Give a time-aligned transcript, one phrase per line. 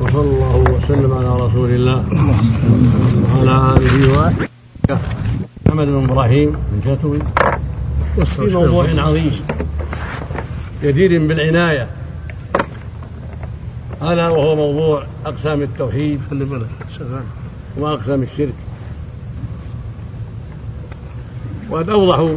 [0.00, 1.98] وصلى الله وسلم على رسول الله.
[3.34, 4.98] وعلى آله وأصحابه.
[5.66, 7.18] محمد بن إبراهيم بن شتوي.
[8.24, 9.32] في موضوع عظيم.
[10.82, 11.88] جدير بالعناية.
[14.02, 16.20] الا وهو موضوع أقسام التوحيد
[17.78, 18.54] وأقسام الشرك.
[21.70, 22.36] وقد أوضحوا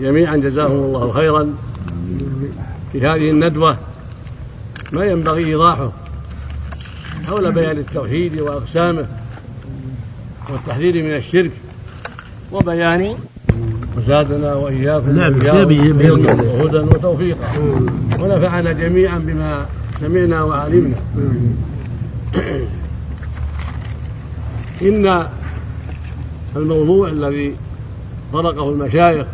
[0.00, 1.54] جميعا جزاهم الله خيرا
[2.92, 3.76] في هذه الندوة
[4.92, 6.03] ما ينبغي إيضاحه.
[7.26, 9.06] حول بيان التوحيد وأقسامه
[10.50, 11.50] والتحذير من الشرك
[12.52, 13.14] وبيان
[13.96, 15.32] وزادنا وإياكم نعم
[16.42, 17.48] وهدى وتوفيقا.
[18.20, 19.66] ونفعنا جميعا بما
[20.00, 20.96] سمعنا وعلمنا.
[24.82, 25.26] إن
[26.56, 27.54] الموضوع الذي
[28.32, 29.26] طرقه المشايخ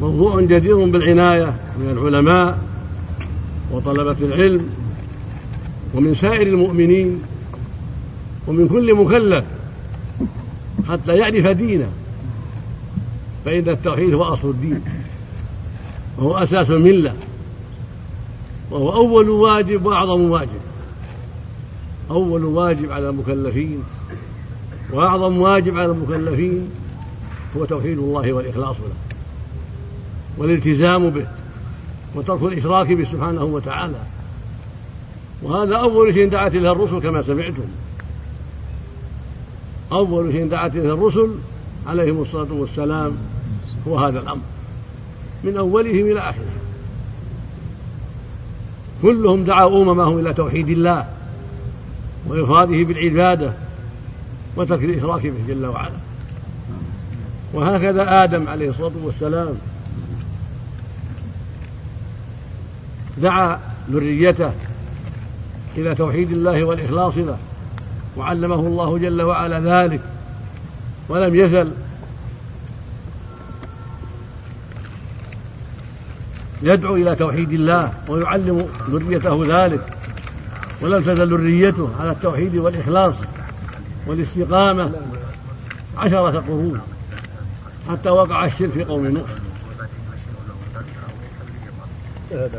[0.00, 2.58] موضوع جدير بالعناية من العلماء
[3.72, 4.68] وطلبة العلم
[5.96, 7.22] ومن سائر المؤمنين
[8.46, 9.44] ومن كل مكلف
[10.88, 11.88] حتى يعرف دينه.
[13.44, 14.80] فإن التوحيد هو أصل الدين
[16.18, 17.14] وهو أساس الملة
[18.70, 20.60] وهو أول واجب وأعظم واجب.
[22.10, 23.82] أول واجب على المكلفين
[24.92, 26.70] وأعظم واجب على المكلفين
[27.56, 28.94] هو توحيد الله والإخلاص له
[30.38, 31.26] والالتزام به
[32.14, 33.98] وترك الإشراك به سبحانه وتعالى.
[35.42, 37.64] وهذا أول شيء دعت إليه الرسل كما سمعتم.
[39.92, 41.30] أول شيء دعت إليه الرسل
[41.86, 43.16] عليهم الصلاة والسلام
[43.88, 44.42] هو هذا الأمر.
[45.44, 46.56] من أولهم إلى آخره.
[49.02, 51.06] كلهم دعوا أممهم إلى توحيد الله
[52.26, 53.52] وإفراده بالعبادة
[54.56, 55.96] وترك الإشراك به جل وعلا.
[57.52, 59.54] وهكذا آدم عليه الصلاة والسلام
[63.18, 64.52] دعا ذريته
[65.76, 67.38] إلى توحيد الله والإخلاص له
[68.16, 70.00] وعلمه الله جل وعلا ذلك
[71.08, 71.70] ولم يزل.
[76.62, 79.96] يدعو إلى توحيد الله ويعلم ذريته ذلك
[80.80, 83.14] ولم تزل ذريته على التوحيد والإخلاص
[84.06, 84.92] والاستقامة.
[85.96, 86.80] عشرة قرون
[87.90, 89.30] حتى وقع الشرك في قوم نوح.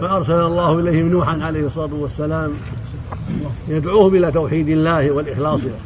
[0.02, 2.54] فأرسل الله إليهم نوحا عليه الصلاة والسلام
[3.68, 5.80] يدعوهم إلى توحيد الله والإخلاص له.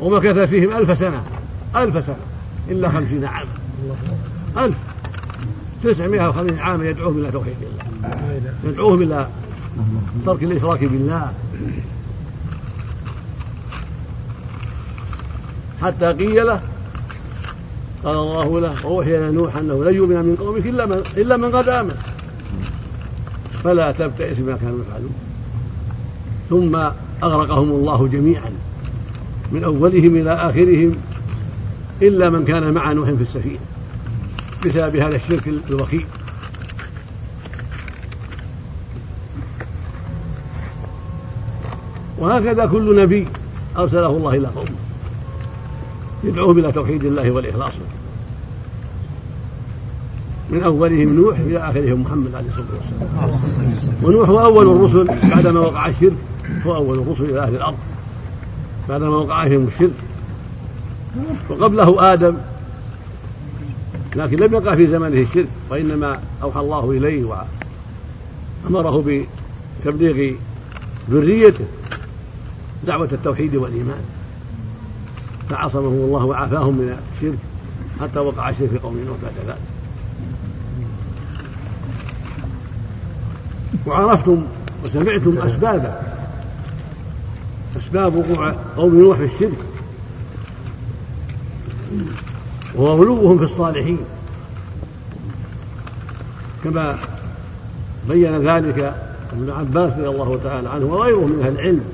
[0.00, 1.24] ومكث فيهم ألف سنة
[1.76, 2.16] ألف سنة
[2.68, 3.50] إلا خمسين عاما.
[4.58, 4.76] ألف.
[5.84, 7.84] تسعمائة وخمسين عاما يدعوهم إلى توحيد الله.
[8.64, 9.28] يدعوهم إلى
[10.26, 11.32] ترك الإشراك بالله.
[15.82, 16.60] حتى قيل له
[18.04, 21.56] قال الله له ووحي إلى نوح أنه لن يؤمن من قومك إلا من إلا من
[21.56, 22.11] قد آمن.
[23.64, 25.14] فلا تبتئس بما كانوا يفعلون.
[26.50, 26.76] ثم
[27.22, 28.50] أغرقهم الله جميعا
[29.52, 30.94] من أولهم إلى آخرهم
[32.02, 33.58] إلا من كان مع نوح في السفينة
[34.66, 36.04] بسبب هذا الشرك الوخيم.
[42.18, 43.26] وهكذا كل نبي
[43.76, 44.82] أرسله الله إلى قومه
[46.24, 47.72] يدعوهم إلى توحيد الله والإخلاص
[50.52, 54.04] من أولهم نوح إلى آخرهم محمد عليه الصلاة والسلام.
[54.04, 56.16] ونوح هو أول الرسل بعدما وقع الشرك.
[56.66, 57.78] هو أول الرسل إلى أهل الأرض
[58.88, 59.94] بعدما وقع فيهم الشرك.
[61.50, 62.34] وقبله آدم.
[64.16, 67.24] لكن لم يقع في زمنه الشرك وإنما أوحى الله إليه
[68.64, 69.24] وأمره
[69.84, 70.34] بتبليغ
[71.10, 71.64] ذريته
[72.86, 74.02] دعوة التوحيد والإيمان.
[75.50, 77.38] فعصمهم الله وعافاهم من الشرك
[78.00, 79.71] حتى وقع الشرك في قوم نوح بعد ذلك.
[83.86, 84.42] وعرفتم
[84.84, 85.92] وسمعتم أسبابه.
[87.76, 89.58] أسباب وقوع قوم نوح في الشرك.
[92.74, 93.98] وهو غلوهم في الصالحين.
[96.64, 96.98] كما
[98.08, 98.94] بين ذلك
[99.32, 101.84] ابن عباس رضي الله تعالى عنه وغيره من أهل العلم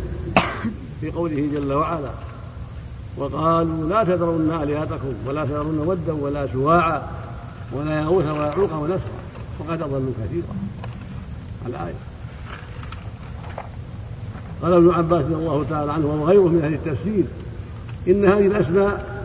[1.00, 2.10] في قوله جل وعلا
[3.16, 7.02] وقالوا لا تذرن آلهتكم ولا تذرن ودا ولا سواعا
[7.72, 9.18] ولا يغوث ويعوق ونسرا
[9.58, 10.54] وقد أضلوا كثيرا.
[11.66, 11.94] الآية.
[14.62, 17.24] قال ابن عباس رضي الله تعالى عنه وغيره من أهل التفسير
[18.08, 19.18] إن هذه الأسماء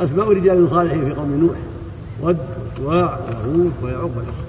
[0.00, 1.56] أسماء رجال صالحين في قوم نوح
[2.20, 2.38] ود
[2.78, 4.48] وسواع ويغوث ويعوق ونصر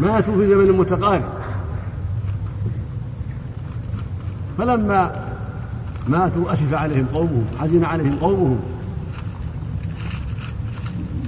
[0.00, 1.24] ماتوا في زمن متقارب.
[4.58, 5.28] فلما
[6.08, 8.60] ماتوا أسف عليهم قومهم حزن عليهم قومهم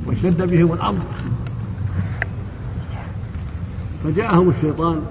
[0.07, 1.01] واشتد بهم الأمر.
[4.05, 5.03] فجاءهم الشيطان.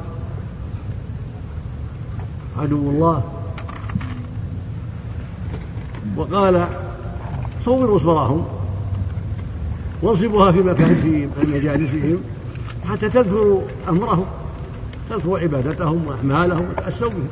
[2.59, 3.23] عدو الله.
[6.17, 6.67] وقال
[7.65, 8.45] صوروا صورهم
[10.01, 12.17] وانصبوها في مكانتهم في مجالسهم
[12.89, 14.25] حتى تذكروا أمرهم
[15.09, 17.29] تذكروا عبادتهم وأعمالهم وتأسوا بهم.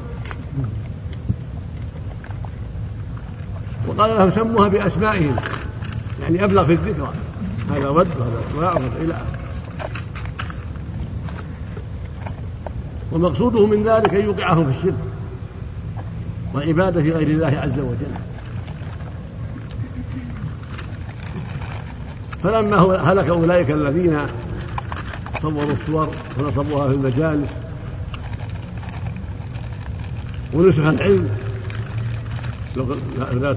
[3.88, 5.36] وقال لهم سموها بأسمائهم.
[6.21, 7.13] يعني أبلغ في الذكرى
[7.71, 9.37] هذا ود وهذا سواع إلى اخره
[13.18, 14.94] ومقصوده من ذلك أن يوقعهم في الشرك
[16.56, 18.14] وعبادة غير الله عز وجل.
[22.44, 22.78] فلما
[23.12, 24.19] هلك أولئك الذين
[25.42, 26.10] صوروا الصور
[26.40, 27.50] ونصبوها في المجالس
[30.54, 31.30] ونسخ العلم.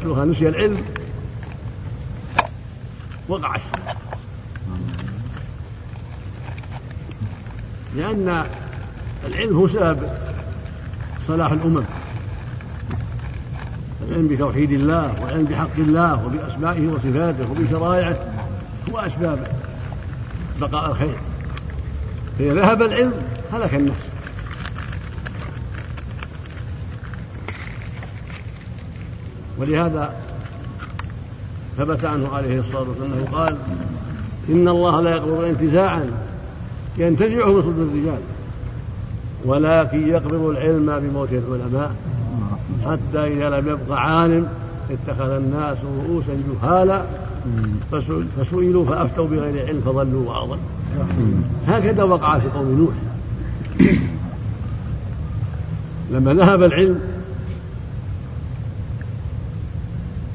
[0.03, 0.85] تلوها نسي العلم
[3.29, 3.97] وقع الشرك.
[7.97, 8.47] لأن
[9.26, 9.99] العلم هو سبب
[11.28, 11.82] صلاح الأمم.
[14.08, 18.17] العلم بتوحيد الله والعلم بحق الله وبأسمائه وصفاته وبشرائعه
[18.90, 19.46] هو أسباب
[20.61, 21.17] بقاء الخير.
[22.38, 23.12] فإذا ذهب العلم
[23.52, 24.06] هلك النفس
[29.58, 30.14] ولهذا
[31.78, 33.56] ثبت عنه عليه الصلاة والسلام أنه قال
[34.49, 36.11] إن الله لا يقبض انتزاعا
[36.99, 38.20] ينتزعه من صدور الرجال.
[39.45, 41.95] ولكن يقبض العلم بموت العلماء
[42.85, 44.49] حتى إذا لم يبق عالم
[44.91, 46.33] اتخذ الناس رؤوسا
[46.63, 47.03] جهالا
[48.39, 50.59] فسئلوا فأفتوا بغير علم فضلوا وأضلوا
[51.67, 52.95] هكذا وقع في قوم نوح.
[56.11, 57.01] لما ذهب العلم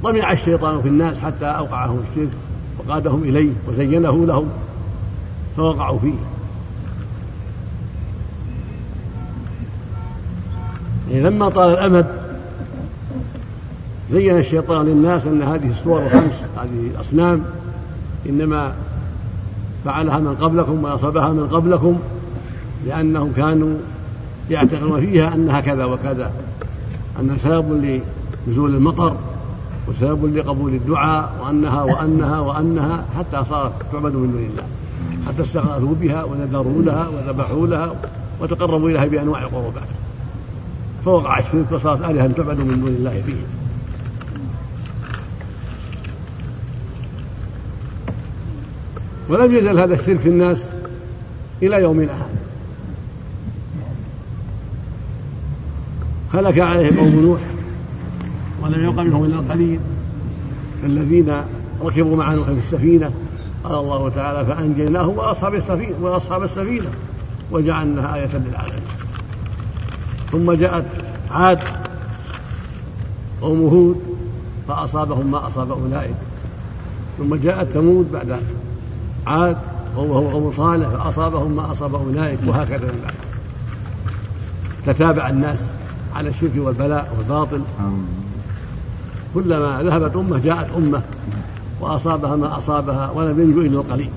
[0.03, 2.29] طمع الشيطان في الناس حتى أوقعهم الشرك
[2.79, 4.49] وقادهم إليه وزينه لهم
[5.57, 6.13] فوقعوا فيه.
[11.21, 12.05] لما طال الأمد
[14.11, 17.41] زين الشيطان للناس أن هذه الصور الخمس هذه الأصنام
[18.29, 18.73] إنما
[19.85, 21.99] فعلها من قبلكم ونصبها من قبلكم
[22.85, 23.77] لأنهم كانوا
[24.49, 26.31] يعتقدون فيها أنها كذا وكذا
[27.19, 28.01] أنها سبب
[28.47, 29.15] لنزول المطر
[29.87, 34.63] وسبب لقبول الدعاء وأنها وأنها وأنها حتى صارت تعبد من دون الله
[35.27, 37.91] حتى استغاثوا بها ونذروا لها وذبحوا لها
[38.41, 39.87] وتقربوا إليها بأنواع القربات.
[41.05, 43.33] فوقع الشرك وصارت آلهة تعبد من دون الله فيه
[49.29, 50.65] ولم يزل هذا الشرك في الناس
[51.63, 52.35] إلى يومنا هذا
[56.33, 57.39] هلك عليه قوم نوح
[58.63, 59.79] ولم يبق منهم إلا القليل.
[60.83, 61.33] الذين
[61.81, 63.11] ركبوا مع نوح في السفينة
[63.63, 66.89] قال الله تعالى فأنجيناه وأصحاب السفينة وأصحاب السفينة
[67.51, 68.84] وجعلناها آية للعالمين.
[70.35, 70.85] ثم جاءت
[71.31, 71.59] عاد
[73.41, 74.01] قوم هود
[74.67, 76.15] فأصابهم ما أصاب أولئك.
[77.17, 78.39] ثم جاءت ثمود بعد
[79.27, 79.57] عاد
[79.97, 83.13] وهو قوم صالح فأصابهم ما أصاب أولئك وهكذا من بعد.
[84.85, 85.59] تتابع الناس
[86.15, 87.61] على الشرك والبلاء والباطل.
[89.33, 91.01] كلما ذهبت أمة جاءت أمة
[91.81, 94.09] وأصابها ما أصابها ولم ينجو إلا القليل.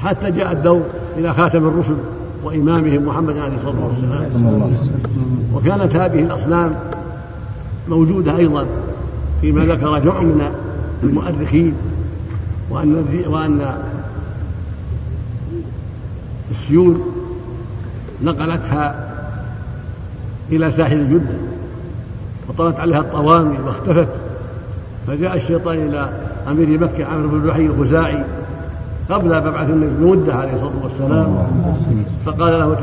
[0.00, 0.82] حتى جاء الدور
[1.16, 1.96] إلى خاتم الرسل
[2.44, 4.74] وإمامهم محمد عليه الصلاة والسلام.
[5.54, 6.76] وكانت هذه الأصنام
[7.88, 8.66] موجودة أيضا
[9.40, 10.52] فيما ذكر جمع من
[11.02, 11.74] المؤرخين
[12.70, 13.74] وأن وأن
[16.50, 17.00] السيول
[18.22, 19.10] نقلتها
[20.52, 21.36] إلى ساحل جدة
[22.48, 24.08] وطلت عليها الطوامي واختفت
[25.06, 26.10] فجاء الشيطان إلى
[26.48, 28.24] أمير مكة عمرو بن لحي الخزاعي
[29.10, 31.46] قبل مبعث النبي بمدة عليه الصلاة والسلام.
[32.26, 32.76] فقال له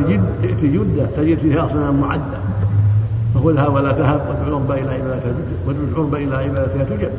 [0.43, 2.37] ائت جدة تجد فيها أصنام معدة.
[3.35, 5.31] فخذها ولا تهب وادعو العرب إلى عبادتها
[5.67, 7.09] وادعو العرب إلى عبادتها تجب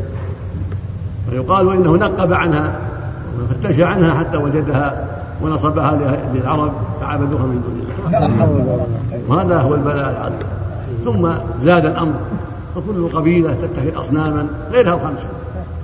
[1.31, 2.79] ويقال إنه نقب عنها
[3.41, 5.07] وفتش عنها حتى وجدها
[5.43, 5.99] ونصبها
[6.35, 8.49] للعرب فعبدوها من دون الله.
[9.29, 10.49] وهذا هو البلاء العظيم.
[11.05, 11.29] ثم
[11.65, 12.15] زاد الأمر.
[12.75, 15.27] فكل قبيلة تتخذ اصناما غيرها الخمسه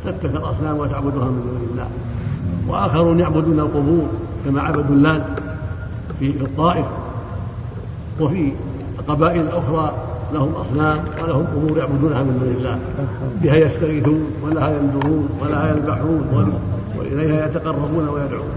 [0.04, 1.86] تتخذ اصناما وتعبدها من دون الله.
[2.68, 4.06] وآخرون يعبدون القبور
[4.44, 5.26] كما عبدوا اللات
[6.18, 6.86] في الطائف
[8.20, 8.52] وفي
[8.98, 9.94] القبائل الاخرى
[10.32, 12.78] لهم أصنام ولهم أمور يعبدونها من دون الله.
[13.42, 16.52] بها يستغيثون ولها ينذرون ولها يذبحون
[16.98, 18.50] وإليها يتقربون ويدعون.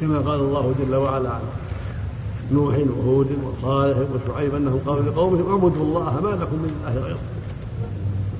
[0.00, 1.32] كما قال الله جل وعلا
[2.52, 7.18] نوح وهود وصالح وشعيب أنهم قالوا لقومهم اعبدوا الله ما لكم من إله غيره.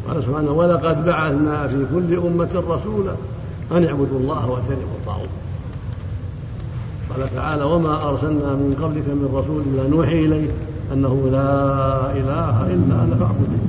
[0.09, 3.13] قال سبحانه ولقد بعثنا في كل أمة رسولا
[3.73, 5.29] أن اعبدوا الله واجتنبوا الطاغوت.
[7.11, 10.51] قال تعالى وما أرسلنا من قبلك من رسول إلا نوحي اليه
[10.93, 13.61] أنه لا إله إلا أنا فاعبدون.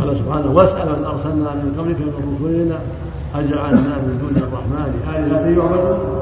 [0.00, 2.78] قال سبحانه واسأل من أرسلنا من قبلك من رسلنا
[3.34, 6.20] أجعلنا من دون الرحمن آلهة يعبدون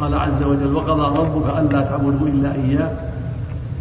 [0.00, 3.09] قال عز وجل وقضى ربك ألا تعبدوا إلا إياه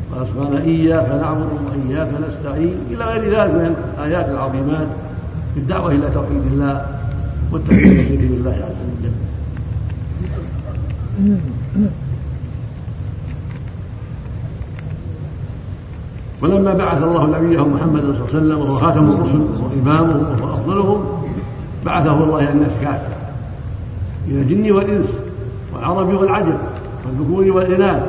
[0.10, 4.88] سبحانه إياك نعبد وإياك نستعين إلى غير ذلك من الآيات العظيمات
[5.54, 6.86] في الدعوة إلى توحيد الله
[7.52, 9.12] والتوحيد الشرك بالله عز وجل.
[16.42, 21.06] ولما بعث الله نبيه محمد صلى الله عليه وسلم وهو خاتم الرسل وامامهم وهو أفضلهم
[21.86, 23.08] بعثه الله إلى الناس كافة.
[24.28, 25.14] إلى الجن والإنس
[25.74, 26.58] والعرب والعجم
[27.06, 28.04] والذكور والإناث.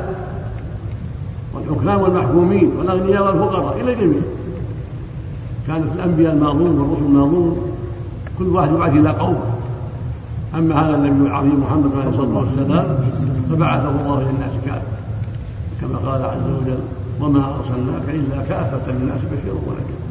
[1.71, 4.21] والحكام والمحكومين والأغنياء والفقراء إلى الجميع.
[5.67, 7.57] كانت الأنبياء الماضون والرسل الماضون
[8.39, 9.51] كل واحد يبعث إلى قومه.
[10.55, 12.99] أما هذا النبي العظيم محمد عليه الصلاة والسلام
[13.49, 14.81] فبعثه الله إلى الناس كافة.
[15.81, 16.79] كما قال عز وجل
[17.21, 20.01] وما أرسلناك إلا كافة للناس بشيرا ونذيرا.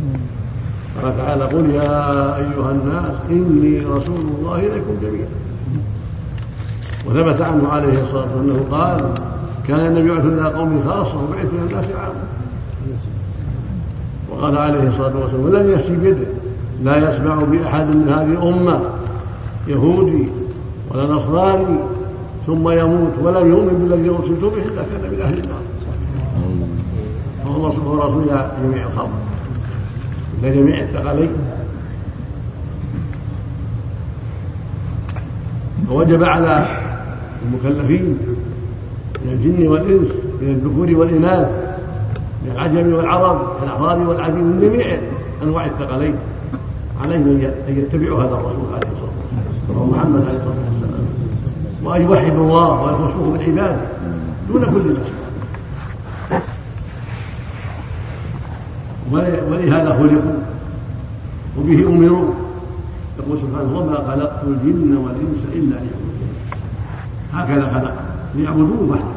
[1.02, 5.28] قال تعالى قل يا أيها الناس إني رسول الله إليكم جميعا.
[7.06, 9.04] وثبت عنه عليه الصلاة والسلام أنه قال
[9.70, 12.24] كان النبي يبعث إلى قوم خاصة وبعث إلى الناس عامة.
[14.30, 16.26] وقال عليه الصلاة والسلام ولم يسي بيده.
[16.84, 18.80] لا يسمع بأحد من هذه الأمة
[19.68, 20.28] يهودي
[20.90, 21.78] ولا نصراني
[22.46, 25.62] ثم يموت ولم يؤمن بالذي أرسلت به إلا كان من أهل النار.
[27.44, 28.26] فهو رسول
[28.62, 29.10] جميع الخلق
[30.42, 31.30] لجميع الثقلين.
[35.88, 36.66] فوجب على
[37.42, 38.18] المكلفين
[39.24, 40.08] من الجن والإنس
[40.42, 41.48] من الذكور والإناث
[42.44, 44.98] من العجم والعرب من الأعراب والعجم من جميع
[45.42, 46.14] أنواع الثقلين.
[47.02, 47.22] عليهم
[47.68, 49.16] أن يتبعوا هذا الرسول عليه الصلاة
[49.68, 51.04] والسلام محمد عليه الصلاة والسلام
[51.84, 53.86] وأن يوحدوا الله ويخصوه بالعبادة
[54.48, 55.10] دون كل نفس
[59.50, 60.38] ولهذا خلقوا
[61.58, 62.34] وبه أمروا.
[63.18, 66.30] يقول سبحانه وما خلقت الجن والإنس إلا ليعبدون.
[67.32, 67.94] هكذا خلق
[68.34, 69.09] ليعبدوه وحده.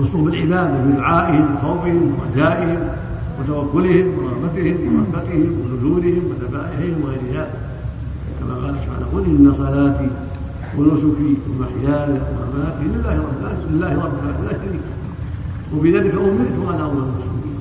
[0.00, 2.88] يخصوا بالعباده بدعائهم وخوفهم ورجائهم
[3.40, 7.50] وتوكلهم ورغبتهم ورهبتهم ونزولهم وذبائحهم وغير ذلك
[8.40, 10.08] كما قال سبحانه قل إن صلاتي
[10.78, 13.40] ونسكي ومحياي ومماتي لله رب
[13.70, 14.86] لله رب العالمين لا شريك
[15.74, 17.58] وبذلك أمرت وأنا أول المسلمين.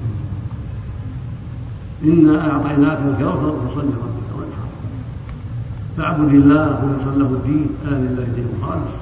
[2.03, 4.69] إنا أعطيناك الكوثر فصل لربك وانحر.
[5.97, 7.69] فاعبد الله مخلصا له الدين.
[7.85, 8.93] الا لله الدين الخالص.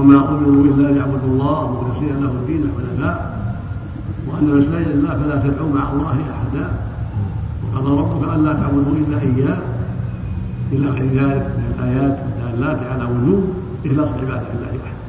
[0.00, 3.16] وما امروا الا ليعبدوا الله مخلصين له الدين حنفاء
[4.28, 6.66] وأن المساجد لله فلا تدعوا مع الله أحدا.
[7.64, 9.58] وقضى ربك ألا تعبدوا إلا إياه
[10.72, 13.42] إلى غير ذلك من الآيات الدالات على وجوب
[13.86, 15.00] إخلاص العباده لله وحده.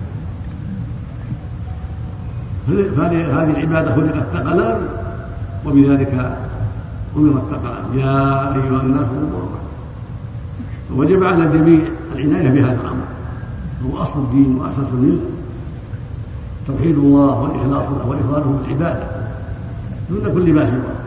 [2.97, 4.77] فهذه العبادة خلقت ثقلا
[5.65, 6.13] وبذلك
[7.17, 8.17] امرت ثقلا يا
[8.55, 9.07] أيها الناس
[10.95, 11.79] وجب على الجميع
[12.15, 13.10] العناية بهذا الأمر.
[13.85, 15.19] هو أصل الدين وأساس الملك
[16.67, 19.03] توحيد الله والإخلاص له وافراده بالعباده
[20.09, 21.01] دون كل ما سواه.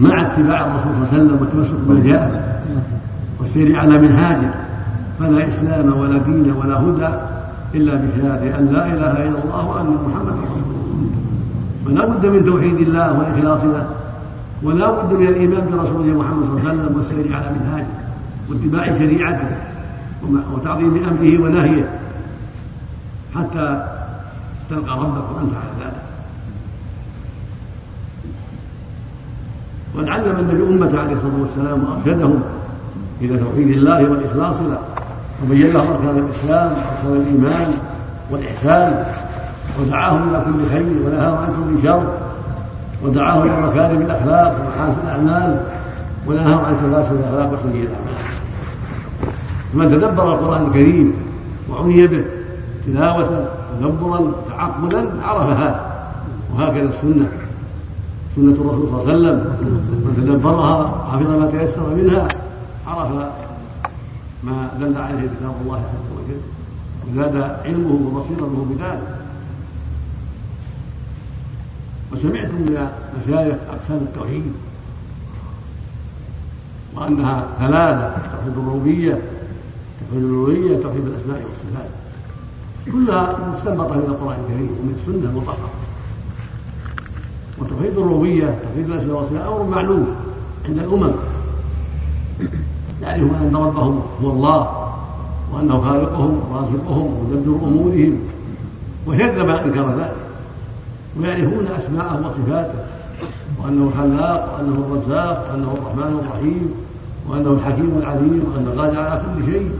[0.00, 2.62] مع اتباع الرسول صلى الله عليه وسلم والتمسك بما جاء
[3.40, 4.50] والسير على منهاجه
[5.18, 7.14] فلا إسلام ولا دين ولا هدى
[7.74, 11.10] إلا بشهادة أن لا إله إلا الله وأن محمدا رسول الله.
[11.86, 13.86] فلا بد من توحيد الله والاخلاص له
[14.62, 17.86] ولا بد من الإيمان برسوله محمد صلى الله عليه وسلم والسير على منهاجه
[18.50, 19.69] واتباع شريعته.
[20.52, 21.88] وتعظيم أمره ونهيه
[23.34, 23.86] حتى
[24.70, 26.02] تلقى ربك وأنت على ذلك.
[29.94, 32.42] وقد علم النبي امته عليه الصلاة والسلام وارشدهم
[33.20, 34.78] إلى توحيد الله والإخلاص له
[35.44, 37.74] وبين لهم أركان الإسلام وأركان الإيمان
[38.30, 39.04] والإحسان
[39.80, 42.04] ودعاهم إلى كل خير ونهاهم عن كل شر
[43.04, 45.60] ودعاهم إلى مكارم الأخلاق ومحاسن الأعمال
[46.26, 48.19] ونهاهم عن سلاسل الأخلاق وسيئ الأعمال.
[49.72, 51.14] فمن تدبر القرآن الكريم
[51.70, 52.24] وعني به
[52.86, 53.48] تلاوة
[53.80, 56.06] تدبرا تعقلا عرف هذا.
[56.54, 57.28] وهكذا السنة.
[58.36, 59.38] سنة الرسول صلى الله عليه وسلم.
[60.04, 62.28] من تدبرها حفظ ما تيسر منها
[62.86, 63.10] عرف
[64.44, 66.40] ما دل عليه كتاب الله عز وجل.
[67.06, 69.16] وزاد علمه وبصيرته بذلك.
[72.12, 74.52] وسمعتم من مشايخ أقسام التوحيد
[76.96, 79.18] وأنها ثلاثة توحيد الربوبية
[80.00, 81.90] توحيد الألوهية توحيد الأسماء والصفات.
[82.92, 85.70] كلها مستنبطة من القرآن الكريم ومن السنة المطهرة.
[87.58, 90.06] وتوحيد الربوبية توحيد الأسماء والصفات أمر معلوم
[90.68, 91.12] عند الأمم.
[93.02, 94.90] يعرفون أن ربهم هو الله
[95.52, 98.18] وأنه خالقهم ورازقهم ومدبر أمورهم
[99.06, 100.16] وشد من أنكر ذلك.
[101.20, 102.78] ويعرفون أسماءه وصفاته
[103.62, 106.70] وأنه خلاق وأنه الرزاق وأنه الرحمن الرحيم
[107.28, 109.70] وأنه الحكيم العليم وأنه قادر على كل شيء.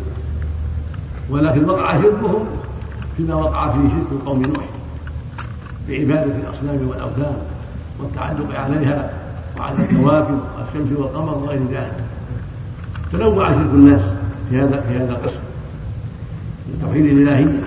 [1.31, 2.45] ولكن وقع شركهم
[3.17, 4.65] فيما وقع فيه شرك قوم نوح
[5.89, 7.37] بعبادة الأصنام والأوثان
[8.01, 9.11] والتعلق عليها
[9.59, 12.05] وعلى الكواكب والشمس والقمر وغير ذلك.
[13.13, 14.03] تنوع شرك الناس
[14.51, 15.41] في هذا في هذا القسم.
[16.69, 17.63] من توحيد الإلهية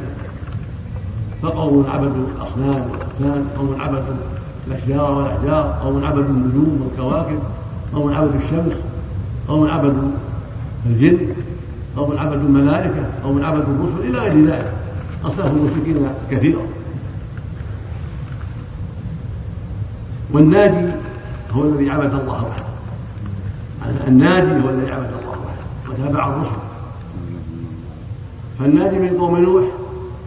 [1.42, 4.16] فقوم عبدوا الأصنام والأوثان قوم عبدوا
[4.68, 7.40] الأشجار والأحجار قوم عبدوا النجوم والكواكب
[7.96, 8.74] قوم عبدوا الشمس
[9.48, 10.10] قوم عبدوا
[10.86, 11.18] الجن.
[11.98, 14.74] قوم عبدوا الملائكة قوم عبدوا الرسل إلى غير ذلك.
[15.26, 16.68] أصناف المشركين كثيرة
[20.32, 20.92] والناجي
[21.52, 22.66] هو الذي عبد الله وحده.
[24.08, 25.64] الناجي هو الذي عبد الله وحده.
[25.90, 26.62] وتابع الرسل.
[28.60, 29.64] فالناجي من قوم نوح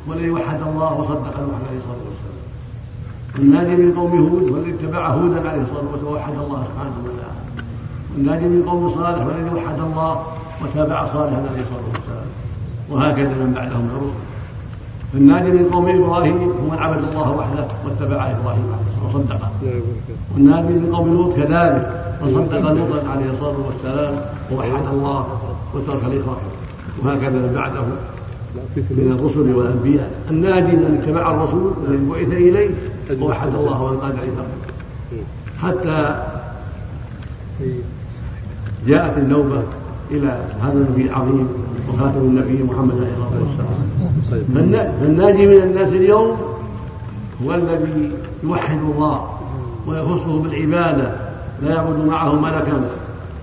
[0.07, 2.37] والذي وحد الله وصدق نوح عليه الصلاة والسلام.
[3.39, 7.41] والناجي من قوم هود والذي اتبع هودا عليه الصلاة والسلام ووحد الله سبحانه وتعالى.
[8.15, 12.27] والناجي من قوم صالح والذي وحد الله وتابع صالحا عليه الصلاه والسلام
[12.91, 14.27] وهكذا من بعدهم من الرسل
[15.13, 18.65] فالناجي من قوم إبراهيم هو من عبد الله وحده واتبع إبراهيم
[19.05, 19.51] وصدقه.
[20.35, 24.15] والناجي من قوم لوط كذلك وصدق لوطا عليه الصلاة والسلام
[24.53, 25.27] ووحد الله
[25.75, 26.39] وترك الاخراج
[27.05, 27.81] وهكذا من بعده
[28.77, 30.11] من الرسل والأنبياء.
[30.31, 32.71] الناجي من اتبع الرسول الذي بعث إليه
[33.21, 34.57] ووحد الله وانقاد عثامه
[35.63, 36.23] حتى
[38.87, 39.63] جاءت النوبة
[40.11, 41.49] إلى هذا النبي العظيم
[41.89, 44.91] وخاتم النبي محمد عليه الصلاة والسلام.
[45.01, 46.37] فالناجي من الناس اليوم
[47.45, 48.13] هو الذي
[48.45, 49.27] يوحد الله
[49.87, 51.13] ويخصه بالعبادة
[51.63, 52.85] لا يعبد معه ملكا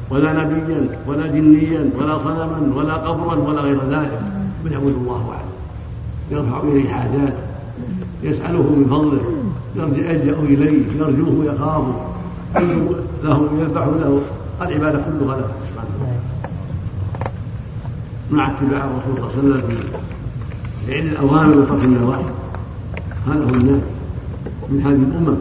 [0.09, 4.21] ولا نبيا ولا جنيا ولا صنما ولا قبرا ولا غير ذلك
[4.65, 5.53] بل يعبد الله وحده.
[6.31, 7.33] يرفع إليه حاجات
[8.23, 9.21] يسأله من فضله
[9.75, 11.93] يلجأ إليه يرجوه ويخافه
[13.23, 14.21] له يذبح له
[14.61, 15.47] العبادة كلها له.
[18.33, 19.77] مع اتباع الرسول صلى الله عليه وسلم.
[20.85, 22.23] في فعل الاوامر وترك النواهي
[23.27, 23.81] هذا هو الناس
[24.69, 25.37] من هذه الامم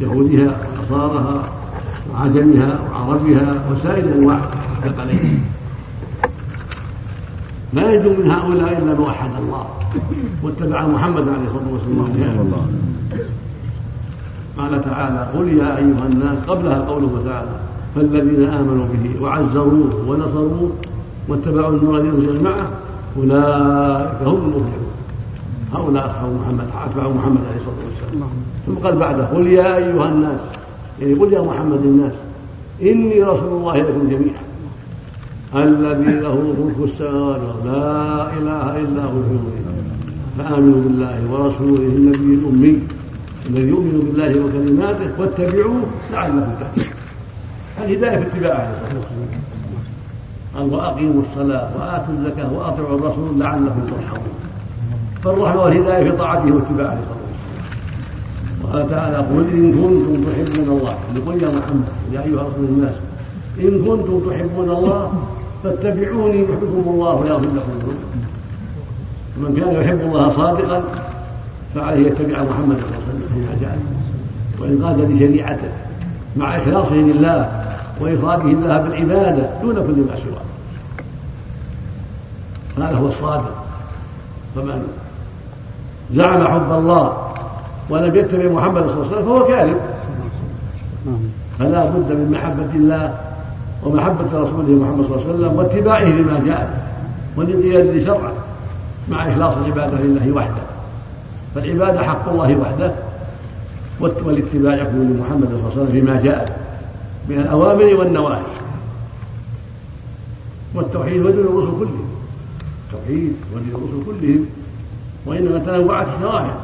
[0.00, 1.48] يهودها ونصارها
[2.12, 4.40] وعجمها وعربها وسائر انواع
[4.76, 5.42] الثقلين
[7.72, 9.66] لا ينجو من هؤلاء إلا من وحد الله.
[10.42, 12.52] واتبع محمد عليه الصلاة والسلام.
[14.58, 17.56] قال تعالى قل يا أيها الناس قبلها قوله تعالى
[17.94, 20.72] فالذين آمنوا به وعزروه ونصروه
[21.28, 22.68] واتبعوا النور الذي انزل معه
[23.16, 24.88] أولئك هم المفلحون.
[25.74, 28.30] هؤلاء اصحاب محمد أتبعوا محمد عليه الصلاة والسلام.
[28.66, 30.40] ثم قال بعده قل يا أيها الناس
[31.00, 32.12] يعني قل يا محمد الناس
[32.82, 34.42] إني رسول الله لكم جميعا.
[35.54, 39.20] الذي له ملك السماوات لا إله إلا هو
[40.38, 42.78] فآمنوا بالله ورسوله النبي الأمي
[43.50, 46.94] الذي يؤمن بالله وكلماته واتبعوه لعلكم تهتدون
[47.78, 48.72] الهدايه في اتباعه
[50.58, 54.34] قال وأقيموا الصلاة وآتوا الزكاة وأطيعوا الرسول لعلكم ترحمون.
[55.24, 58.72] فالرحمة والهداية في طاعته واتباعه صلى الله عليه وسلم.
[58.72, 60.94] قال تعالى قل إن كنتم تحبون الله.
[61.14, 62.94] لقل يا محمد يا أيها رسول الناس
[63.60, 65.12] إن كنتم تحبون الله
[65.64, 68.20] فاتبعوني يحبكم الله ويغفر لكم ذنوبكم.
[69.38, 70.82] ومن كان يحب الله صادقا
[71.74, 73.78] فعليه يتبع محمد صلى الله عليه وسلم فيما جاء
[74.60, 75.68] وإنقاذ لشريعته
[76.36, 77.64] مع إخلاصه لله
[78.00, 80.37] وإفراده الله بالعبادة دون كل ما سواه
[82.82, 83.64] هذا هو الصادق.
[84.54, 84.88] فمن
[86.14, 87.32] زعم حب الله
[87.90, 89.80] ولم يتبع محمد صلى الله عليه وسلم فهو كاذب.
[91.58, 93.14] فلا بد من محبة الله
[93.82, 96.88] ومحبة رسوله محمد صلى الله عليه وسلم واتباعه لما جاء
[97.36, 98.32] والانقياد لشرعه
[99.08, 100.62] مع إخلاص العبادة لله وحده.
[101.54, 102.92] فالعبادة حق الله وحده
[104.00, 106.58] والاتباع يكون لمحمد صلى الله عليه وسلم فيما جاء
[107.28, 108.42] من الأوامر والنواهي.
[110.74, 112.07] والتوحيد ودين الرسل كلهم
[112.88, 114.46] التوحيد ودين الرسل كلهم
[115.26, 116.56] وإنما تنوعت الشرائع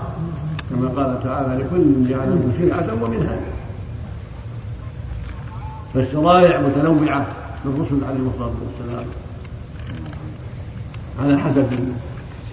[0.71, 3.55] كما قال تعالى لكل جعل من شرعة ومنهاجا.
[5.95, 7.27] فالشرائع متنوعة
[7.65, 9.07] للرسل عليهم الصلاة والسلام
[11.23, 11.67] على حسب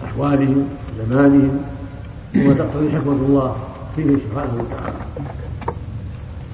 [0.05, 0.67] أحوالهم
[0.99, 1.59] وزمانهم
[2.35, 3.55] وما تقتضي حكمة الله
[3.95, 4.95] فيه سبحانه وتعالى.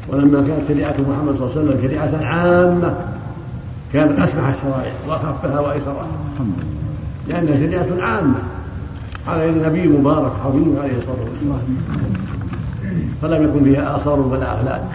[0.10, 2.98] ولما كانت شريعة محمد صلى الله عليه وسلم شريعة عامة
[3.94, 6.08] كانت أسمح الشرائع وأخفها وأيسرها.
[7.30, 8.40] لأنها شريعة عامة.
[9.28, 11.78] على يد نبي مبارك عظيم عليه الصلاة والسلام.
[13.22, 14.92] فلم يكن فيها آثار ولا أخلاق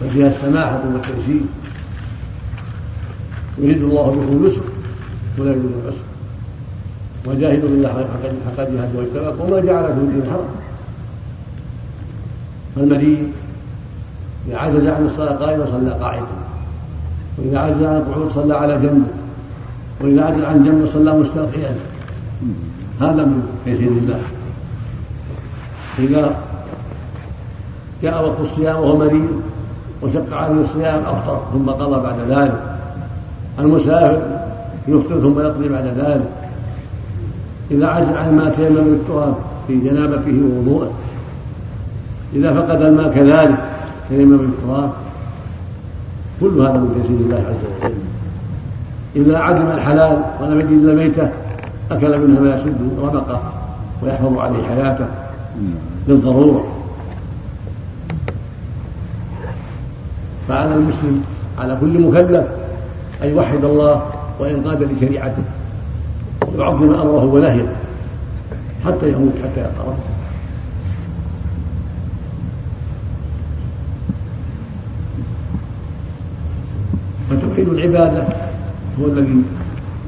[0.00, 1.40] بل فيها السماحة والتيسير
[3.58, 4.62] يريد الله بكم اليسر
[5.38, 5.98] ولا يريد العسر.
[7.26, 7.88] وجاهدوا بالله
[8.46, 10.44] حق جهاد واتقوا وما جعل في الدين حرج.
[12.76, 13.28] فالمريض
[14.48, 16.26] إذا عجز عن الصلاة قائما صلى قاعدا
[17.38, 19.08] وإذا عجز عن القعود صلى على جنبه.
[20.00, 21.70] وإذا عجز عن جنبه صلى مستلقيا.
[23.00, 24.20] هذا من تيسير الله
[25.98, 26.36] إذا
[28.02, 29.28] جاء وقت الصيام وهو مريض
[30.02, 32.62] وشق عليه الصيام أفطر ثم قضى بعد ذلك.
[33.58, 34.22] المسافر
[34.88, 36.28] يفطر ثم يقضي بعد ذلك.
[37.70, 39.34] إذا عجز عن ما تيمم بالتراب
[39.66, 40.90] في جنابته ووضوءه.
[42.34, 43.58] إذا فقد الماء كذلك
[44.08, 44.90] تيمم بالتراب.
[46.40, 47.94] كل هذا من تيسير الله عز وجل.
[49.18, 51.28] إذا عدم الحلال ولم يجد إلا ميتة
[51.90, 53.52] أكل منها ما يسد رمقه
[54.02, 55.06] ويحفظ عليه حياته
[56.08, 56.64] للضرورة.
[60.48, 61.22] فعلى المسلم
[61.58, 62.44] على كل مكلف
[63.22, 64.02] أن يوحد الله
[64.40, 65.42] وينقاد لشريعته
[66.54, 67.76] ويعظم أمره ونهيه
[68.86, 69.94] حتى يموت حتى يلقى
[77.30, 78.47] فتوحيد العبادة
[79.02, 79.42] هو الذي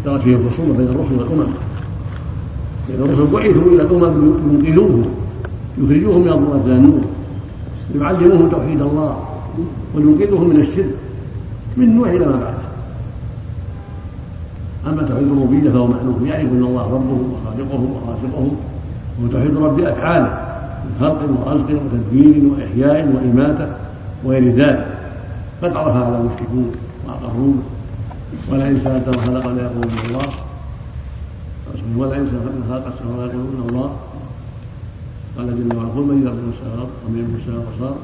[0.04, 1.52] جرت فيه الخصومة بين الرسل والأمم.
[2.88, 5.04] لأن الرسل بعثوا إلى الأمم ينقذوهم
[5.78, 7.00] يخرجوهم من الظلمات إلى النور
[8.00, 9.16] يعلموهم توحيد الله
[9.94, 10.94] وينقذهم من الشرك
[11.76, 12.70] من نوح إلى ما بعده.
[14.86, 18.56] أما توحيد الربوبية فهو معلوم يعرفون الله ربهم وخالقهم ورازقهم
[19.24, 20.50] وتوحيد رب أفعاله
[20.84, 23.68] من خلق ورزق وتدبير وإحياء وإماتة
[24.24, 24.86] وغير ذلك.
[25.62, 26.72] قد عرفها على المشركون
[27.06, 27.54] وأقروه
[28.50, 30.28] ولئن سألتهم خلق ليقولون الله.
[31.96, 33.90] ولئن سألتهم خلق السماوات ليقولون الله.
[35.36, 37.96] قال جل وعلا قل من يرزق السماوات ومن يملك السماوات والابصار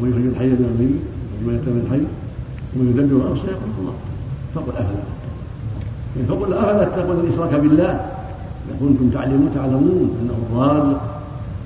[0.00, 1.02] ويخرج الحي من الميت
[1.46, 2.04] ويخرج الميت من الحي
[2.76, 3.96] ويدبر الامر سيقول الله.
[4.54, 5.02] فقل افلا
[6.28, 7.92] فقل افلا تتقون الاشراك بالله.
[8.70, 11.00] ان كنتم تعلمون تعلمون أنه الرازق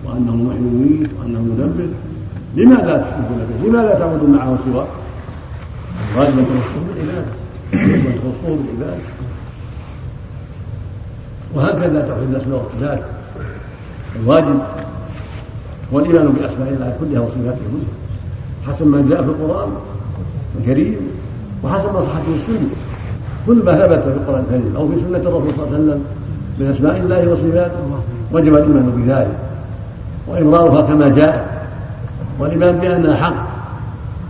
[0.04, 1.88] وأنه محيي ويميت وأنه مدبر
[2.56, 4.86] لماذا تشركون به؟ لماذا تعبدون معه سواه؟
[6.14, 7.32] الواجب ان تخصوه بالعباده
[7.78, 9.02] ان تخصوه بالعباده
[11.54, 13.00] وهكذا توحيد الاسماء والصفات
[14.22, 14.58] الواجب
[15.92, 17.94] هو الايمان بأسماء الله كلها وصفاته كلها
[18.66, 19.68] حسب ما جاء في القرآن
[20.60, 20.96] الكريم
[21.64, 22.68] وحسب ما صحت في السنة.
[23.46, 26.04] كل ما ثبت في القرآن الكريم أو في سنة الرسول صلى الله عليه وسلم
[26.58, 27.76] من أسماء الله وصفاته
[28.32, 29.38] وجب الإيمان بذلك.
[30.28, 31.66] وإمرارها كما جاء.
[32.38, 33.46] والإيمان بأنها حق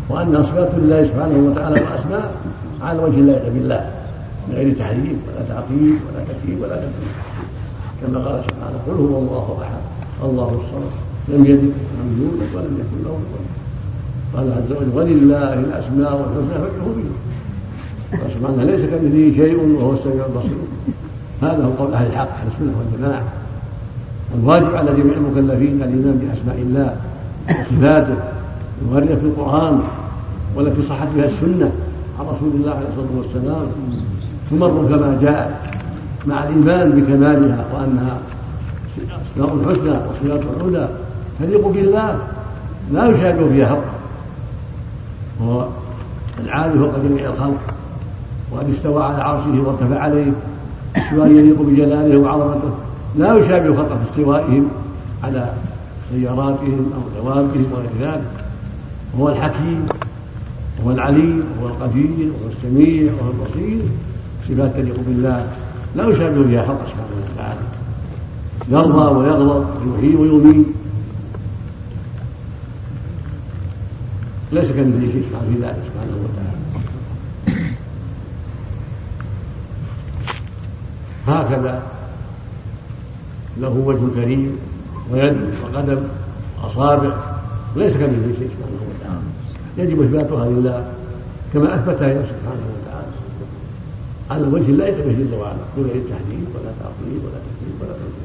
[0.08, 2.32] وأنها صفات لله سبحانه وتعالى وأسماء.
[2.84, 3.90] على وجه لا بالله
[4.48, 7.14] من غير تحريف ولا تعقيد ولا تكذيب ولا تكذيب.
[8.02, 9.82] كما قال سبحانه قل هو الله أحد
[10.24, 10.92] الله الصمد
[11.28, 13.18] لم يلد ولم يولد ولم يكن له
[14.36, 17.10] قال عز وجل ولله الأسماء والحسنى فادعوه به
[18.18, 20.58] قال سبحانه ليس كمثله شيء وهو السميع البصير.
[21.42, 23.22] هذا هو قول أهل الحق أهل السنة والجماعة.
[24.34, 26.96] الواجب على جميع المكلفين الايمان بأسماء الله
[27.60, 28.16] وصفاته
[28.82, 29.80] الوارده في القرآن
[30.56, 31.72] والتي صحت بها السنة.
[32.18, 33.66] عن رسول الله عليه الصلاة والسلام
[34.50, 35.74] تمر كما جاء
[36.26, 38.18] مع الإيمان بكمالها وأنها
[39.34, 40.88] اسماء الحسنى وصفات العلى.
[41.40, 42.18] تليق بالله
[42.92, 43.84] لا يشابه فيها حق
[45.40, 45.66] وهو
[46.44, 47.60] العالي فوق جميع الخلق
[48.52, 50.32] وقد استوى على عرشه وارتفع عليه
[50.96, 52.70] استواء يليق بجلاله وعظمته.
[53.16, 54.68] لا يشابه خلقه في استوائهم
[55.24, 55.52] على
[56.10, 58.30] سياراتهم أو دوابهم وغير ذلك.
[59.14, 59.86] وهو الحكيم
[60.84, 63.82] وهو العليم وهو القدير وهو السميع وهو البصير.
[64.48, 65.52] صفات تليق بالله.
[65.96, 67.60] لا يشابه فيها خلق سبحانه وتعالى.
[68.68, 70.66] يرضى ويغضب ويحيي ويميت.
[74.52, 76.58] ليس كمثله شيء في ذلك سبحانه وتعالى.
[81.26, 81.82] هكذا
[83.60, 84.56] له وجه كريم
[85.12, 86.02] ويد وقدم
[86.62, 87.12] وأصابع.
[87.76, 89.43] ليس كمثله شيء سبحانه وتعالى.
[89.78, 90.84] يجب إثباتها لله
[91.54, 93.12] كما أثبتها له سبحانه وتعالى.
[94.30, 98.24] على وجه لا يتبه جل وعلا دون التحديد ولا تعطيل ولا تكذيب ولا تنزيل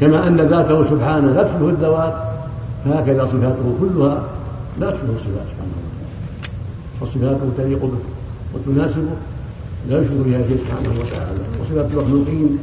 [0.00, 2.14] كما أن ذاته سبحانه لا تشبه الذوات
[2.84, 4.22] فهكذا صفاته كلها
[4.80, 6.04] لا تشبه الصفات سبحانه وتعالى.
[7.00, 7.98] فصفاته تليق به
[8.54, 9.14] وتناسبه
[9.88, 11.40] لا يشبه بها شيء سبحانه وتعالى.
[11.60, 12.58] وصفات المخلوقين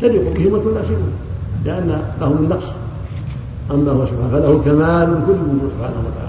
[0.00, 1.08] تليق بهم وتناسبه
[1.64, 2.66] لأن له من نقص
[3.70, 6.23] أما هو سبحانه فله الكمال من كل وجود سبحانه وتعالى.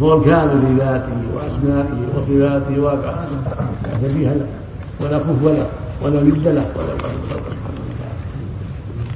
[0.00, 3.28] هو الكامل في ذاته وأسمائه وصفاته وأفعاله.
[3.84, 4.46] لا شبيه له
[5.00, 5.66] ولا كف له
[6.02, 7.12] ولا ند له ولا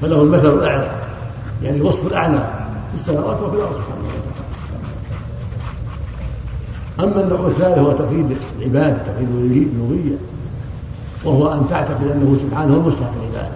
[0.03, 0.91] فله المثل الأعلى
[1.63, 2.51] يعني الوصف الأعلى
[2.95, 3.73] في السماوات وفي الأرض.
[3.73, 4.27] سبحانه وتعالى
[7.01, 10.17] أما النوع الثالث هو توحيد العباد توحيد الالوهيه
[11.25, 13.53] وهو أن تعتقد أنه سبحانه هو المستحق العباده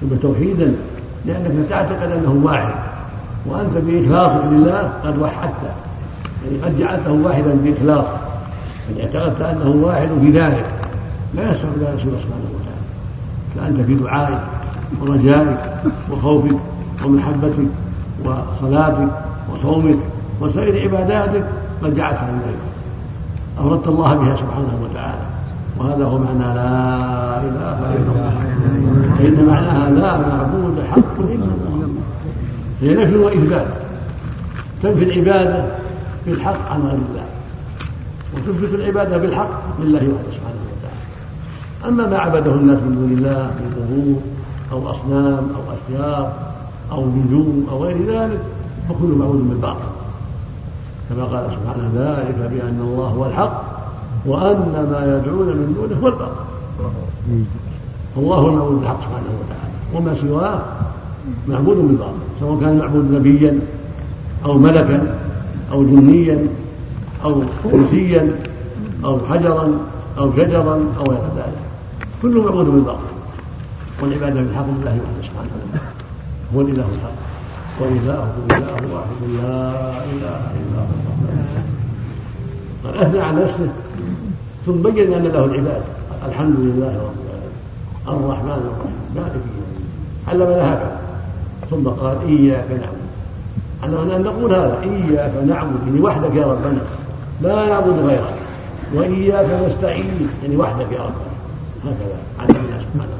[0.00, 0.76] سمي توحيدا
[1.26, 2.74] لأنك تعتقد أنه واحد
[3.46, 5.85] وأنت بإخلاصك لله قد وحدته
[6.46, 8.06] يعني قد جعلته واحدا بإخلاص
[8.88, 10.64] يعني اعتقدت أنه واحد في ذلك
[11.34, 12.86] لا يسمع رسول سبحانه وتعالى.
[13.56, 14.38] فأنت في دعائك
[15.00, 15.58] ورجائك
[16.10, 16.56] وخوفك
[17.04, 17.58] ومحبتك
[18.24, 19.08] وصلاتك
[19.52, 19.98] وصومك
[20.40, 21.44] وسائر عباداتك
[21.82, 22.58] قد جعلتها لذلك
[23.58, 25.26] أفردت الله بها سبحانه وتعالى.
[25.78, 28.32] وهذا هو معنى لا إله إلا الله.
[29.18, 31.88] فإن معناها لا معبود حق إلا الله.
[32.80, 33.66] هي نفي وإثبات.
[34.82, 35.64] تنفي العبادة
[36.26, 37.26] بالحق عن غير الله.
[38.34, 41.02] وتثبت العبادة بالحق لله وحده سبحانه وتعالى.
[41.88, 44.20] أما ما عبده الناس من دون الله من قبور
[44.72, 46.32] أو أصنام أو أشجار
[46.92, 48.40] أو نجوم أو غير ذلك
[48.88, 49.90] فكل معبود بالباطل
[51.08, 53.62] كما قال سبحانه ذلك بأن الله هو الحق
[54.26, 56.42] وأن ما يدعون من دونه هو الباطل.
[58.16, 59.76] الله المعبود بالحق سبحانه وتعالى.
[59.94, 60.62] وما سواه
[61.48, 63.58] معبود بالباطل سواء كان المعبود نبيا
[64.44, 65.25] أو ملكا
[65.72, 66.46] أو جنيا
[67.24, 68.36] أو كرسيا
[69.04, 69.78] أو حجرا
[70.18, 71.62] أو شجرا أو غير ذلك.
[72.22, 73.00] كله معبود بالباطل.
[74.02, 75.90] والعبادة بالحق لله وحده سبحانه وتعالى.
[76.54, 77.16] هو الإله الحق.
[77.80, 79.60] وإلهكم إله واحد لا
[80.12, 80.94] إله إلا هو.
[82.84, 83.68] قد أثنى على نفسه.
[84.66, 85.82] ثم بين أن له العباد.
[86.28, 87.56] الحمد لله رب العالمين.
[88.08, 88.96] الرحمن الرحيم.
[89.16, 89.72] مالك يوم
[90.28, 91.00] علمنا هكذا.
[91.70, 92.95] ثم قال إياك نعبد.
[93.84, 96.80] أن نقول هذا إياك نعبد يعني وحدك يا ربنا.
[97.42, 98.34] لا نعبد غيرك.
[98.94, 101.36] وإياك نستعين يعني وحدك يا ربنا.
[101.84, 103.16] هكذا علمنا سبحانه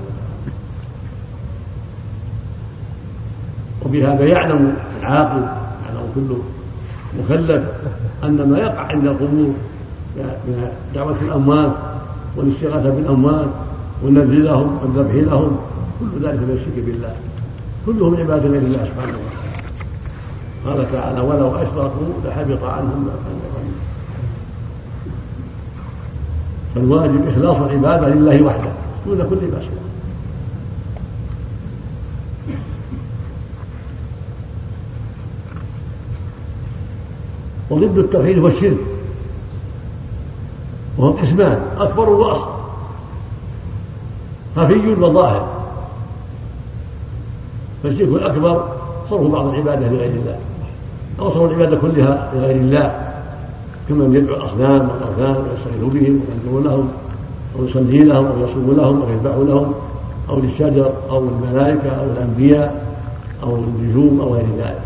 [3.86, 5.42] وبهذا يعلم العاقل
[5.84, 6.36] يعلم كل
[7.18, 7.64] مكلف
[8.24, 9.52] أن ما يقع عند القبور
[10.16, 11.72] من دعوة الأموات
[12.36, 13.48] والاستغاثة بالأموات
[14.02, 15.56] والنذر لهم والذبح لهم
[16.00, 17.14] كل ذلك من الشرك بالله.
[17.86, 19.45] كلهم عباد لله سبحانه وتعالى.
[20.66, 23.74] قال تعالى ولو أشركوا لحبط عنهم ما كانوا يعملون.
[26.74, 28.70] فالواجب إخلاص العبادة لله وحده
[29.06, 29.86] دون كل ما سواه
[37.70, 38.78] وضد التوحيد هو الشرك.
[40.98, 42.56] وهو قسمان أكبر وأصغر
[44.56, 45.48] خفي وظاهر.
[47.82, 48.68] فالشرك الأكبر
[49.10, 50.38] صرف بعض العبادة لغير الله.
[51.20, 53.06] أو صرف العبادة كلها لغير الله
[53.88, 56.88] كمن يدعو الأصنام والأوثان ويستغيث بهم ويدعو لهم
[57.58, 59.72] أو يصلي لهم أو يصوم لهم أو يذبح لهم
[60.28, 62.86] أو للشجر أو الملائكة أو الأنبياء
[63.42, 64.80] أو النجوم أو غير ذلك.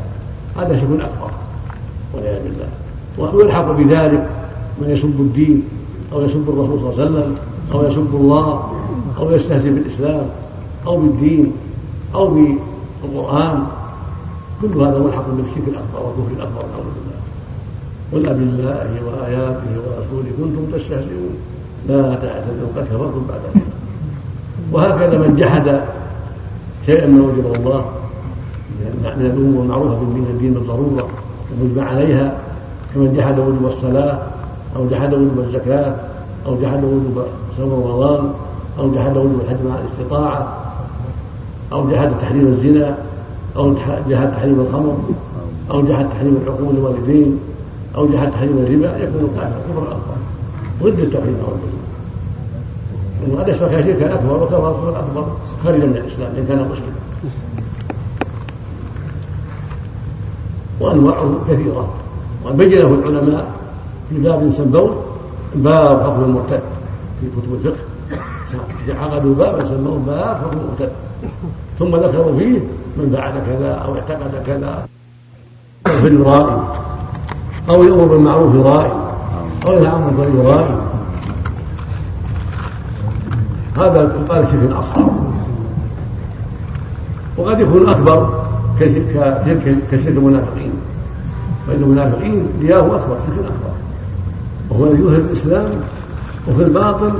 [0.56, 1.30] هذا شرك أكبر
[2.14, 2.68] والعياذ بالله.
[3.18, 4.28] ويلحق بذلك
[4.80, 5.62] من يسب الدين
[6.12, 7.34] أو يسب الرسول صلى الله عليه وسلم
[7.72, 8.70] أو يسب الله
[9.18, 10.26] أو يستهزئ بالإسلام
[10.86, 11.52] أو بالدين
[12.14, 12.28] أو
[13.02, 13.66] بالقرآن
[14.62, 17.18] كل هذا ملحق بالشرك الأكبر والكفر الأكبر نعوذ بالله
[18.12, 21.34] قل أبالله وآياته ورسوله كنتم تستهزئون.
[21.88, 23.62] لا تعتذروا قد كفرتم بعد ذلك.
[24.72, 25.80] وهكذا من جحد
[26.86, 27.84] شيئا من وجب الله
[29.16, 31.08] من الأمور المعروفة من الدين بالضرورة
[31.52, 32.36] المجمع عليها.
[32.94, 34.18] كمن جحد وجوب الصلاة
[34.76, 35.94] أو جحد وجوب الزكاة
[36.46, 37.24] أو جحد وجوب
[37.56, 38.32] صوم رمضان
[38.78, 40.56] أو جحد وجوب الحج مع الاستطاعة
[41.72, 42.98] أو جحد تحريم الزنا.
[43.56, 43.74] أو
[44.08, 44.98] جحد تحريم الخمر
[45.70, 47.38] أو جحد تحريم العقول الوالدين
[47.96, 50.16] أو جحد تحريم الربا يكون كافر كفر أكبر
[50.82, 51.52] ضد التوحيد أو
[53.32, 55.24] وقد أشرك شركا أكبر وكفر أكبر.
[55.64, 57.00] خارجا من الإسلام إن كان مسلما
[60.80, 61.88] وأنواعه كثيرة.
[62.44, 63.50] وقد بينه العلماء
[64.08, 65.04] في باب سموه
[65.54, 66.62] باب حكم المرتد
[67.20, 67.84] في كتب الفقه.
[69.00, 70.92] عقدوا بابا سموه باب حكم المرتد.
[71.80, 72.58] ثم ذكروا فيه
[72.96, 74.86] من فعل كذا أو اعتقد كذا
[75.84, 76.62] في يرائي
[77.70, 78.92] أو يأمر بالمعروف يرائي
[79.66, 80.74] أو ينهى عن المنكر يرائي
[83.76, 85.10] هذا يقال شرك اصغر
[87.36, 88.44] وقد يكون أكبر
[88.80, 90.72] كشرك المنافقين.
[91.66, 93.72] فإن المنافقين رياه أكبر شرك أكبر.
[94.70, 95.70] وهو يظهر الإسلام
[96.48, 97.12] وفي الباطن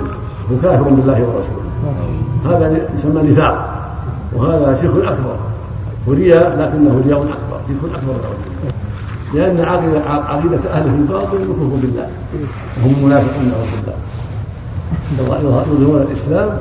[0.52, 1.60] هو كافر بالله ورسوله.
[2.44, 3.79] هذا يسمى نفاق
[4.32, 5.36] وهذا شرك أكبر.
[6.06, 7.60] ورياء لكنه رياء أكبر.
[7.68, 8.14] شرك أكبر.
[9.34, 12.08] لأن عقيدة عقيدة أهل الباطل الكفر بالله.
[12.82, 13.96] وهم منافقون نعوذ بالله
[15.18, 16.60] يظهرون الإسلام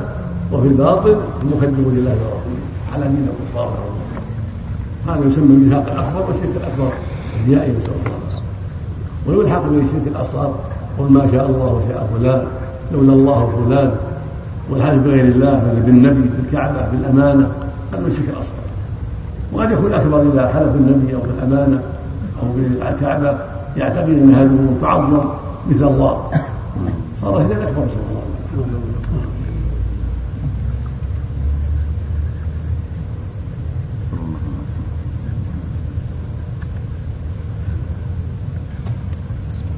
[0.51, 1.51] وفي الباطل هم
[1.95, 2.65] لله ورسوله.
[2.93, 3.69] على دين الكفار؟
[5.07, 6.91] هذا يسمى النفاق الأكبر والشرك الأكبر.
[7.39, 8.19] الرياء نسأل الله
[9.27, 10.55] ويلحق بالشرك الأصغر
[10.99, 12.47] قل ما شاء الله وشاء فلان
[12.93, 13.91] لولا الله فلان.
[14.69, 17.51] والحلف بغير الله بالنبي بالكعبة بالأمانة
[17.93, 18.53] هذا من الشرك الأصغر.
[19.53, 21.81] وقد يكون أكبر إذا حلف بالنبي أو بالأمانة
[22.41, 23.37] أو بالكعبة
[23.77, 25.29] يعتقد أن هذه الأمور تعظم
[25.69, 26.31] مثل الله.
[27.21, 28.79] صار شيئا أكبر صلى الله عليه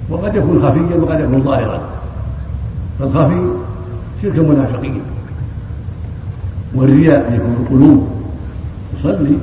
[0.10, 1.82] وقد يكون خفيا وقد يكون ظاهرا.
[3.00, 3.61] فالخفي
[4.22, 5.02] شرك المنافقين.
[6.76, 8.08] والرياء يكون في القلوب
[9.00, 9.38] يصلي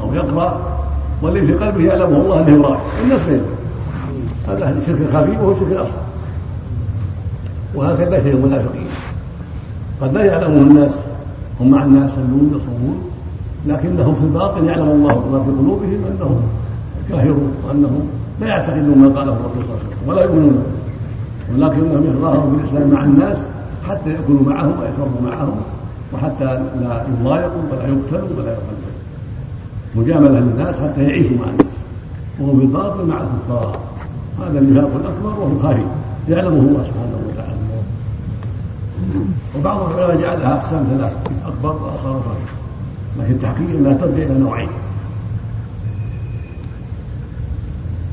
[0.00, 0.80] أو يقرأ
[1.22, 3.44] والذي في قلبه يعلمه الله أنه يراه الناس غيره
[4.48, 5.98] هذا شرك خفي وهو شرك اصغر
[7.74, 8.86] وهكذا شيء المنافقين.
[10.00, 10.92] قد لا يعلمه الناس
[11.60, 12.98] هم مع الناس يصلون يصومون
[13.66, 16.40] لكنهم في الباطن يعلم الله ما في قلوبهم أنهم
[17.08, 18.08] كافرون وأنهم
[18.40, 20.64] لا يعتقدون ما قاله الرسول صلى الله عليه وسلم ولا يؤمنون.
[21.54, 23.38] ولكنهم يتظاهروا بالاسلام مع الناس
[23.88, 25.60] حتى يأكلوا معهم ويشربوا معهم
[26.12, 26.44] وحتى
[26.80, 28.94] لا يضايقوا ولا يقتلوا ولا يقتلوا.
[29.94, 31.76] مجامله للناس حتى يعيشوا مع الناس.
[32.40, 33.78] وهو بالباطل مع الكفار.
[34.40, 35.84] هذا النفاق الأكبر وهو خفي
[36.28, 37.50] يعلمه الله سبحانه وتعالى.
[39.58, 41.12] وبعض العلماء جعلها أقسام ثلاث
[41.46, 42.50] أكبر وأصغر وخفي
[43.18, 44.68] لكن التحقيق انها ترجع إلى نوعين.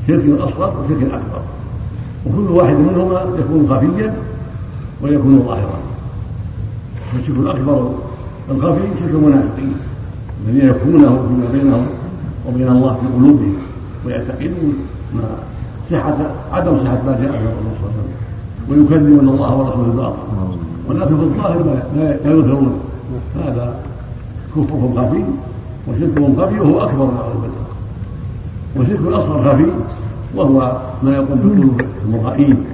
[0.08, 1.40] شرك اصغر وشرك اكبر
[2.26, 4.14] وكل واحد منهما يكون خفيا
[5.02, 5.78] ويكون ظاهرا
[7.12, 7.90] فالشرك الأكبر
[8.50, 9.72] الخفي شرك المنافقين
[10.46, 11.86] الذين يخفونه فيما بينهم
[12.48, 13.56] وبين الله في قلوبهم
[14.06, 14.74] ويعتقدون
[15.14, 15.22] ما
[15.90, 16.16] صحة
[16.52, 18.18] عدم صحة ما جاء به الرسول صلى الله عليه وسلم.
[18.70, 20.18] ويكذبون الله ورسوله الباطل
[20.88, 22.80] ولكن في الظاهر لا يظهرون.
[23.36, 23.74] هذا
[24.56, 25.22] كفرهم خفي
[25.88, 27.68] وشركهم خفي وهو أكبر من بالله
[28.76, 29.66] وشرك الأصغر خفي
[30.36, 32.64] وهو ما يقوم بقلوب المرائين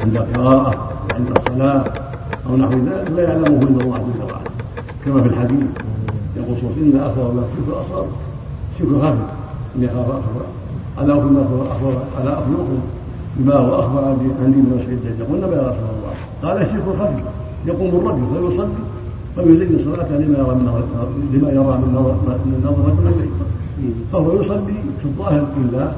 [0.00, 0.87] عند القراءة
[1.18, 1.84] وعند الصلاة
[2.48, 4.50] أو نحو ذلك لا يعلمه إلا الله جل وعلا.
[5.04, 5.66] كما في الحديث
[6.36, 8.06] يقول صلى الله عليه وسلم إن أخبر الله شرك الأصغر
[8.78, 9.24] شرك خفي
[9.76, 10.42] إن يخاف أخبر.
[11.00, 12.78] ألا أخبر ألا أخبركم
[13.36, 14.04] بما هو أخبر
[14.44, 16.14] عندي من مسعود الدجال قلنا يا رسول الله.
[16.42, 17.22] قال شرك خفي
[17.66, 18.82] يقوم الرجل فيصلي
[19.36, 20.66] ويزين صلاته لما يرى من
[21.32, 22.14] لما يرى من نظر
[22.46, 25.92] من نظر رجل اليه فهو يصلي في الظاهر لله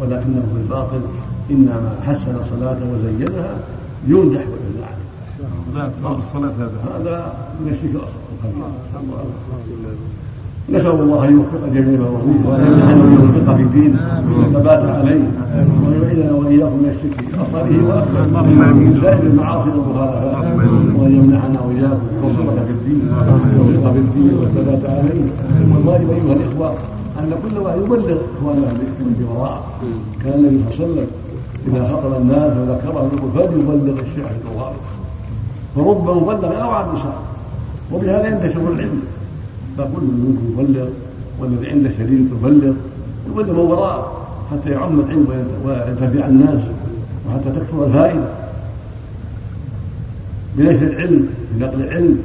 [0.00, 1.00] ولكنه في الباطن
[1.50, 3.50] إنما حسن صلاته وزينها
[4.08, 4.66] ينجح عليه.
[6.18, 6.78] الصلاة هذا.
[6.98, 7.16] هذا
[7.60, 8.20] من الشرك الأصغر.
[10.70, 13.96] نسأل الله أن يوفق جميع وأن يوفق في الدين
[14.38, 15.22] والثبات عليه.
[15.86, 18.22] ويعيذنا وإياكم من الشرك أصغره وأكبر.
[18.74, 20.44] من سائر المعاصي والمخالفات
[20.98, 23.00] وأن يمنعنا وإياكم الوصول في الدين
[23.58, 25.22] والوفق في الدين والثبات عليه.
[25.74, 26.74] والواجب أيها الإخوة
[27.18, 28.66] أن كل واحد يبلغ إخوانه
[29.36, 29.64] وراءه
[30.24, 31.06] كان النبي صلى الله عليه وسلم
[31.66, 34.76] إذا خطب الناس وذكرهم يقول فليبلغ الشيخ الغائب
[35.76, 37.18] فرب مبلغ أوعى النساء
[37.92, 39.00] وبهذا ينتشر العلم.
[39.78, 40.88] فكل منكم يبلغ
[41.40, 42.74] والذي عنده شريك يبلغ
[43.30, 44.12] يبلغ من وراءه
[44.50, 45.26] حتى يعم العلم
[45.64, 46.60] وينتفع الناس
[47.28, 48.28] وحتى تكثر الفائدة.
[50.56, 52.18] بنشر العلم بنقل العلم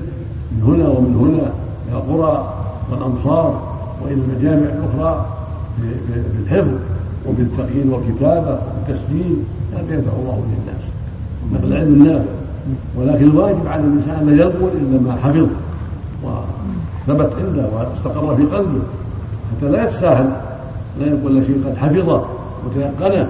[0.51, 1.54] من هنا ومن هنا
[1.89, 2.54] إلى القرى
[2.91, 3.71] والأمصار
[4.04, 5.25] وإلى المجامع الأخرى
[5.77, 6.49] في
[7.21, 9.36] الحفظ وبالتقييم والكتابة والتسجيل
[9.73, 10.84] هذا ينفع الله الناس
[11.53, 12.31] نقل العلم النافع
[12.97, 15.47] ولكن الواجب على الإنسان أن لا يقول الا ما حفظ
[16.23, 18.81] وثبت عنده واستقر في قلبه.
[19.51, 20.29] حتى لا يتساهل.
[20.99, 22.25] لا يقول شيء قد حفظه
[22.65, 23.27] وتيقنه.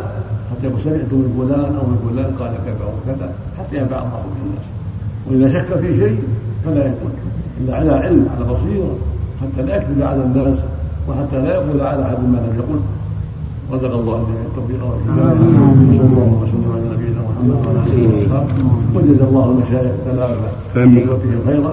[0.51, 4.41] حتى يقول سمعت من فلان أو من فلان قال كذا وكذا حتى ينفع الله به
[4.45, 4.65] الناس
[5.29, 6.23] وإذا شك في شيء
[6.65, 7.11] فلا يقول.
[7.61, 8.95] إلا على علم على بصيرة.
[9.41, 10.57] حتى لا يكذب على الناس.
[11.09, 12.79] وحتى لا يقول على أحد ما لم يقل.
[13.73, 15.39] رزق الله جميع التوفيق والهدايه
[15.89, 18.63] وصلى الله وسلم على نبينا محمد وعلى آله وصحبه.
[18.95, 20.49] وجزا الله المشايخ ثلاثة.
[21.23, 21.71] بهم خيرا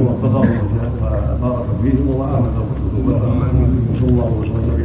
[0.00, 0.48] ووفقهم
[1.40, 2.66] وبارك فيهم وعاملهم
[3.92, 4.83] وصلى الله وسلم.